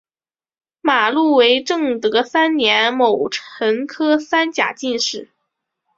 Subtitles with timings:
[0.81, 5.29] 马录为正德三年戊辰科三甲进士。